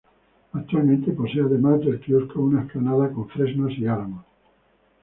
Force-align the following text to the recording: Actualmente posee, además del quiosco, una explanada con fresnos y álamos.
Actualmente 0.53 1.11
posee, 1.11 1.41
además 1.43 1.81
del 1.81 1.99
quiosco, 2.01 2.41
una 2.41 2.63
explanada 2.63 3.11
con 3.11 3.29
fresnos 3.29 3.73
y 3.77 3.85
álamos. 3.85 4.25